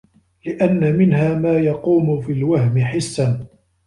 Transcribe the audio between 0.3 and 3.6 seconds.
لِأَنَّ مِنْهَا مَا يَقُومُ فِي الْوَهْمِ حِسًّا